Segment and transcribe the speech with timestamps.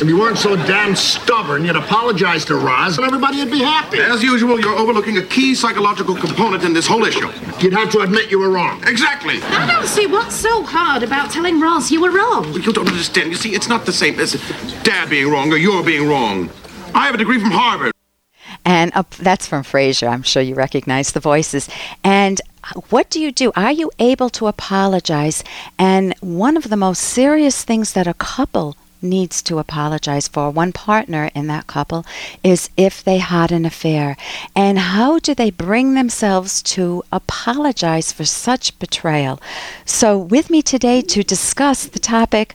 [0.00, 4.00] If you weren't so damn stubborn, you'd apologize to Roz and everybody would be happy.
[4.00, 7.30] As usual, you're overlooking a key psychological component in this whole issue.
[7.60, 8.82] You'd have to admit you were wrong.
[8.88, 9.40] Exactly.
[9.40, 12.52] I don't see what's so hard about telling Roz you were wrong.
[12.54, 13.30] You don't understand.
[13.30, 14.32] You see, it's not the same as
[14.82, 16.50] Dad being wrong or you're being wrong.
[16.92, 17.92] I have a degree from Harvard.
[18.64, 20.08] And uh, that's from Frasier.
[20.08, 21.68] I'm sure you recognize the voices.
[22.02, 22.40] And
[22.90, 23.52] what do you do?
[23.54, 25.44] Are you able to apologize?
[25.78, 30.72] And one of the most serious things that a couple needs to apologize for, one
[30.72, 32.04] partner in that couple,
[32.42, 34.16] is if they had an affair.
[34.56, 39.40] And how do they bring themselves to apologize for such betrayal?
[39.84, 42.54] So, with me today to discuss the topic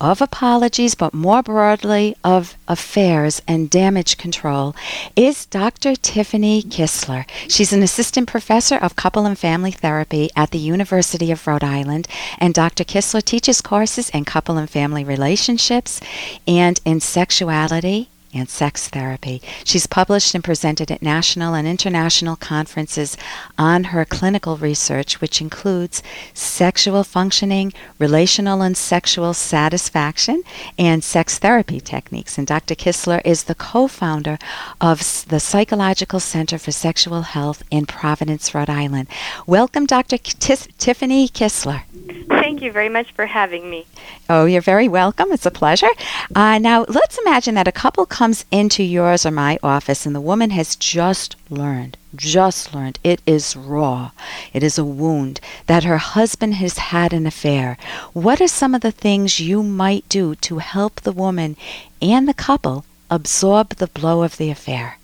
[0.00, 4.74] of apologies, but more broadly of affairs and damage control,
[5.16, 5.96] is Dr.
[5.96, 7.24] Tiffany Kisler.
[7.48, 12.08] She's an assistant professor of couple and family therapy at the University of Rhode Island,
[12.38, 12.84] and Dr.
[12.84, 16.00] Kisler teaches courses in couple and family relationships
[16.46, 19.40] and in sexuality and sex therapy.
[19.64, 23.16] She's published and presented at national and international conferences
[23.56, 26.02] on her clinical research, which includes
[26.34, 30.42] sexual functioning, relational and sexual satisfaction,
[30.78, 32.38] and sex therapy techniques.
[32.38, 32.74] And Dr.
[32.74, 34.38] Kisler is the co founder
[34.80, 39.08] of the Psychological Center for Sexual Health in Providence, Rhode Island.
[39.46, 40.18] Welcome, Dr.
[40.18, 41.82] Tiffany Kisler.
[42.28, 43.86] Thank you very much for having me.
[44.28, 45.32] Oh, you're very welcome.
[45.32, 45.90] It's a pleasure.
[46.34, 50.20] Uh, now, let's imagine that a couple comes into yours or my office and the
[50.20, 54.10] woman has just learned, just learned, it is raw,
[54.52, 57.78] it is a wound, that her husband has had an affair.
[58.14, 61.56] What are some of the things you might do to help the woman
[62.02, 64.98] and the couple absorb the blow of the affair?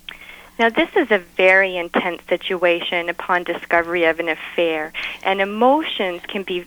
[0.56, 4.92] Now, this is a very intense situation upon discovery of an affair,
[5.24, 6.64] and emotions can be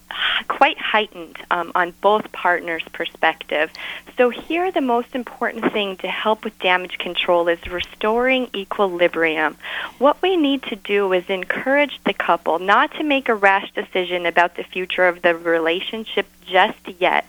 [0.50, 3.72] quite heightened um, on both partners' perspective.
[4.18, 9.56] So, here, the most important thing to help with damage control is restoring equilibrium.
[10.00, 14.26] What we need to do is encourage the couple not to make a rash decision
[14.26, 17.26] about the future of the relationship just yet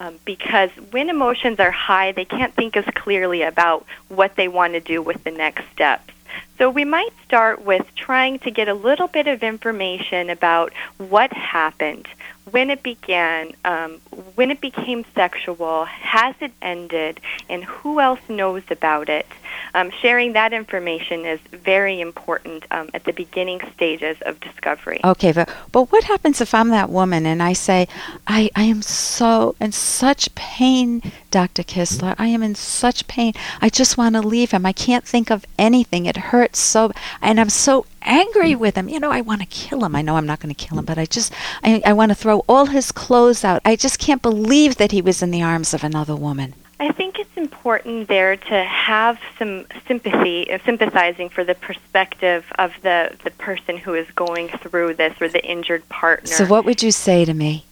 [0.00, 4.74] um, because when emotions are high, they can't think as clearly about what they want
[4.74, 6.12] to do with the next steps.
[6.58, 11.32] So we might start with trying to get a little bit of information about what
[11.32, 12.06] happened,
[12.52, 14.00] when it began, um,
[14.34, 19.26] when it became sexual, has it ended, and who else knows about it.
[19.74, 25.00] Um, sharing that information is very important um, at the beginning stages of discovery.
[25.04, 27.86] Okay, but, but what happens if I'm that woman and I say,
[28.26, 31.62] I, I am so in such pain, Dr.
[31.62, 32.14] Kisler.
[32.18, 33.34] I am in such pain.
[33.60, 34.64] I just want to leave him.
[34.64, 36.06] I can't think of anything.
[36.06, 38.88] It hurts so, and I'm so angry with him.
[38.88, 39.94] You know, I want to kill him.
[39.94, 41.32] I know I'm not going to kill him, but I just,
[41.62, 43.62] I, I want to throw all his clothes out.
[43.64, 46.54] I just can't believe that he was in the arms of another woman.
[46.80, 52.72] I think it's important there to have some sympathy, uh, sympathizing for the perspective of
[52.82, 56.28] the, the person who is going through this or the injured partner.
[56.28, 57.64] So, what would you say to me?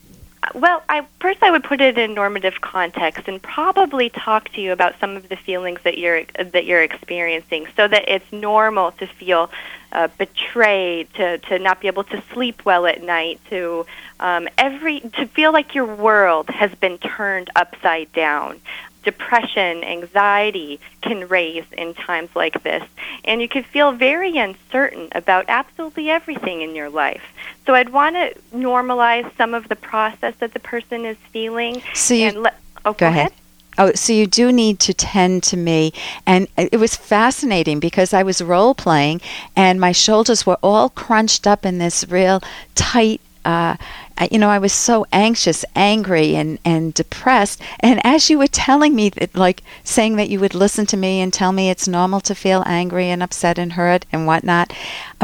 [0.54, 4.72] Well, I first I would put it in normative context and probably talk to you
[4.72, 9.06] about some of the feelings that you're that you're experiencing, so that it's normal to
[9.06, 9.50] feel
[9.92, 13.86] uh, betrayed, to to not be able to sleep well at night, to
[14.20, 18.60] um, every to feel like your world has been turned upside down
[19.06, 22.82] depression, anxiety can raise in times like this.
[23.24, 27.22] And you can feel very uncertain about absolutely everything in your life.
[27.64, 31.80] So I'd want to normalize some of the process that the person is feeling.
[31.94, 32.52] So you, le-
[32.84, 33.28] oh, go, go ahead.
[33.28, 33.32] ahead.
[33.78, 35.92] Oh, so you do need to tend to me.
[36.26, 39.20] And it was fascinating because I was role playing
[39.54, 42.40] and my shoulders were all crunched up in this real
[42.74, 43.76] tight uh,
[44.30, 47.60] you know, I was so anxious, angry, and, and depressed.
[47.80, 51.20] And as you were telling me that, like saying that you would listen to me
[51.20, 54.72] and tell me it's normal to feel angry and upset and hurt and whatnot,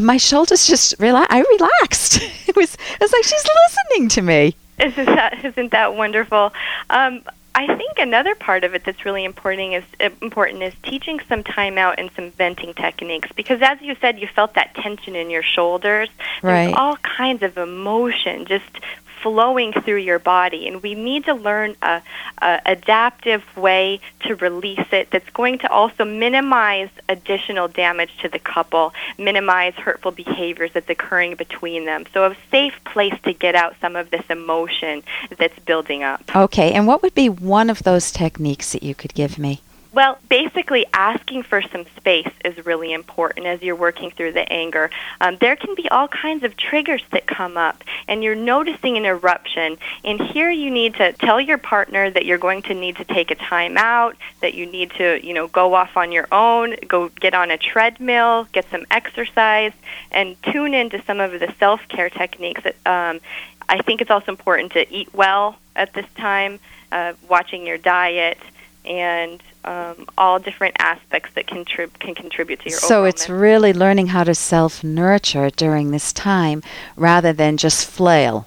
[0.00, 1.32] my shoulders just relaxed.
[1.32, 2.16] I relaxed.
[2.46, 4.54] it was it was like she's listening to me.
[4.78, 6.52] Isn't that isn't that wonderful?
[6.90, 7.22] Um,
[7.54, 11.76] I think another part of it that's really important is important is teaching some time
[11.76, 15.42] out and some venting techniques because as you said you felt that tension in your
[15.42, 16.08] shoulders.
[16.42, 16.64] Right.
[16.64, 18.80] There's all kinds of emotion just
[19.22, 22.02] flowing through your body, and we need to learn a,
[22.38, 28.38] a adaptive way to release it that's going to also minimize additional damage to the
[28.38, 32.04] couple, minimize hurtful behaviors that's occurring between them.
[32.12, 35.02] So, a safe place to get out some of this emotion
[35.38, 36.34] that's building up.
[36.34, 39.62] Okay, and what would be one of those techniques that you could give me?
[39.92, 44.90] Well, basically, asking for some space is really important as you're working through the anger.
[45.20, 49.04] Um, there can be all kinds of triggers that come up, and you're noticing an
[49.04, 49.76] eruption.
[50.02, 53.30] And here, you need to tell your partner that you're going to need to take
[53.30, 57.10] a time out, that you need to, you know, go off on your own, go
[57.10, 59.72] get on a treadmill, get some exercise,
[60.10, 62.62] and tune into some of the self care techniques.
[62.62, 63.20] That, um,
[63.68, 66.60] I think it's also important to eat well at this time,
[66.90, 68.38] uh, watching your diet,
[68.84, 73.72] and um, all different aspects that contrib- can contribute to your so it's mental- really
[73.72, 76.62] learning how to self nurture during this time
[76.96, 78.46] rather than just flail.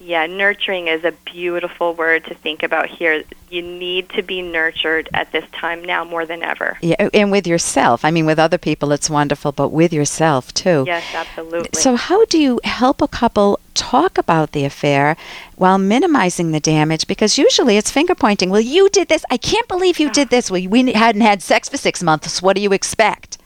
[0.00, 3.22] Yeah nurturing is a beautiful word to think about here.
[3.50, 6.78] You need to be nurtured at this time now more than ever.
[6.80, 8.04] Yeah and with yourself.
[8.04, 10.84] I mean with other people it's wonderful but with yourself too.
[10.86, 11.80] Yes absolutely.
[11.80, 13.60] So how do you help a couple
[13.90, 15.16] talk about the affair
[15.54, 18.50] while minimizing the damage because usually it's finger pointing.
[18.50, 19.24] Well you did this.
[19.30, 20.50] I can't believe you did this.
[20.50, 22.42] Well, we hadn't had sex for six months.
[22.42, 23.38] What do you expect?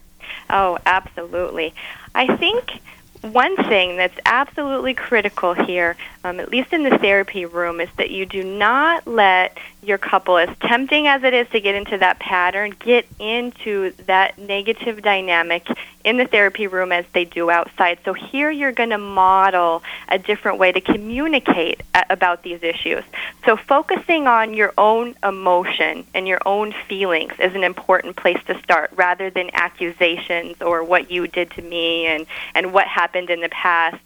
[0.49, 1.75] Oh absolutely.
[2.15, 2.81] I think
[3.23, 8.11] one thing that's absolutely critical here, um, at least in the therapy room, is that
[8.11, 12.19] you do not let your couple, as tempting as it is to get into that
[12.19, 15.67] pattern, get into that negative dynamic
[16.05, 17.99] in the therapy room as they do outside.
[18.05, 23.05] So here you're going to model a different way to communicate a- about these issues.
[23.45, 28.59] So focusing on your own emotion and your own feelings is an important place to
[28.63, 33.41] start rather than accusations or what you did to me and, and what happened in
[33.41, 34.03] the past.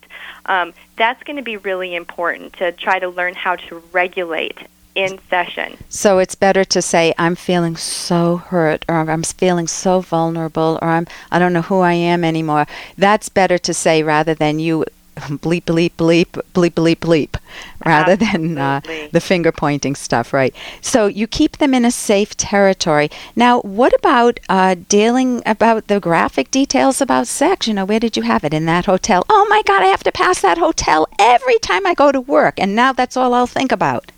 [0.46, 4.58] Um, that's going to be really important to try to learn how to regulate
[4.94, 5.76] in session.
[5.88, 10.88] So it's better to say I'm feeling so hurt or I'm feeling so vulnerable or
[10.88, 12.66] I'm I don't know who I am anymore.
[12.96, 14.84] That's better to say rather than you
[15.44, 17.36] bleep bleep bleep bleep bleep bleep
[17.84, 18.80] rather than uh,
[19.12, 20.54] the finger pointing stuff right?
[20.80, 23.10] So you keep them in a safe territory.
[23.36, 27.68] Now what about uh, dealing about the graphic details about sex?
[27.68, 28.54] You know where did you have it?
[28.54, 29.24] In that hotel?
[29.28, 32.54] Oh my god i have to pass that hotel every time i go to work
[32.58, 34.12] and now that's all i'll think about.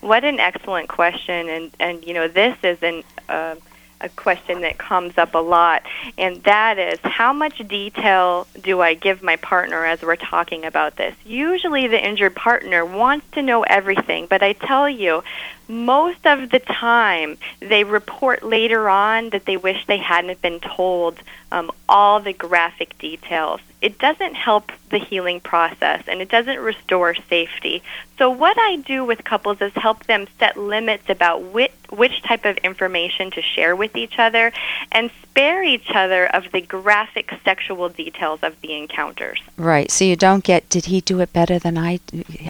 [0.00, 3.56] What an excellent question, and and you know this is an uh,
[4.00, 5.82] a question that comes up a lot,
[6.16, 10.96] and that is how much detail do I give my partner as we're talking about
[10.96, 11.14] this?
[11.24, 15.22] Usually, the injured partner wants to know everything, but I tell you,
[15.68, 21.20] most of the time they report later on that they wish they hadn't been told
[21.52, 23.60] um, all the graphic details.
[23.80, 27.82] It doesn't help the healing process and it doesn't restore safety.
[28.18, 32.44] So, what I do with couples is help them set limits about which, which type
[32.44, 34.52] of information to share with each other
[34.90, 39.40] and spare each other of the graphic sexual details of the encounters.
[39.56, 39.90] Right.
[39.90, 42.00] So, you don't get, did he do it better than I,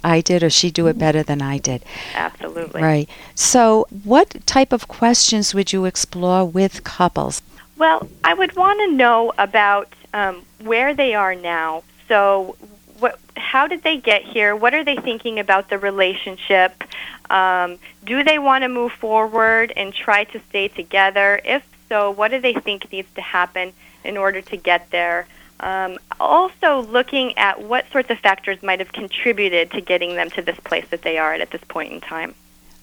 [0.03, 1.85] I did or she do it better than I did?
[2.15, 2.83] Absolutely.
[2.83, 3.08] Right.
[3.35, 7.43] So, what type of questions would you explore with couples?
[7.77, 11.85] Well, I would want to know about um, where they are now.
[12.09, 12.57] So,
[12.99, 14.57] what, how did they get here?
[14.57, 16.83] What are they thinking about the relationship?
[17.31, 21.41] Um, do they want to move forward and try to stay together?
[21.45, 23.73] If so, what do they think needs to happen
[24.05, 25.27] in order to get there?
[25.61, 30.43] Um, also, looking at what sorts of factors might have contributed to getting them to
[30.43, 32.35] this place that they are at at this point in time.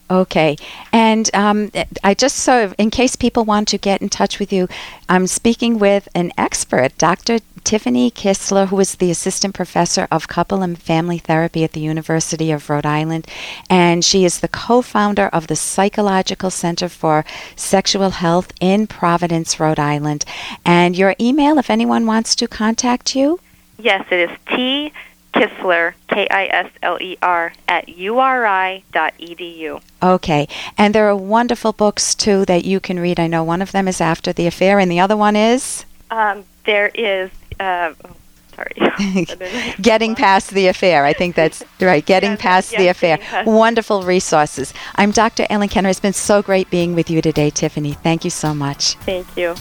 [0.09, 0.55] Okay.
[0.91, 1.71] And um,
[2.03, 4.67] I just so, in case people want to get in touch with you,
[5.09, 7.39] I'm speaking with an expert, Dr.
[7.63, 12.51] Tiffany Kisler, who is the assistant professor of couple and family therapy at the University
[12.51, 13.27] of Rhode Island.
[13.67, 17.25] And she is the co founder of the Psychological Center for
[17.55, 20.23] Sexual Health in Providence, Rhode Island.
[20.63, 23.39] And your email, if anyone wants to contact you?
[23.79, 24.93] Yes, it is T.
[25.35, 29.81] Kisler, K I S L E R, at uri.edu.
[30.01, 30.47] Okay.
[30.77, 33.19] And there are wonderful books, too, that you can read.
[33.19, 35.85] I know one of them is After the Affair, and the other one is?
[36.09, 37.29] Um, there is.
[37.59, 38.15] Uh, oh,
[38.55, 39.25] sorry.
[39.81, 41.03] Getting past the affair.
[41.05, 42.05] I think that's right.
[42.13, 43.17] Getting Yes, past yes, the affair.
[43.17, 44.73] past- Wonderful resources.
[44.95, 45.45] I'm Dr.
[45.49, 45.89] Ellen Kenner.
[45.89, 47.93] It's been so great being with you today, Tiffany.
[47.93, 48.95] Thank you so much.
[49.05, 49.55] Thank you.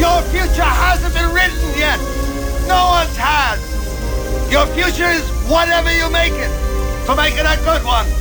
[0.00, 1.98] Your future hasn't been written yet.
[2.70, 3.58] No one's has.
[4.48, 6.52] Your future is whatever you make it.
[7.04, 8.19] So make it a good one.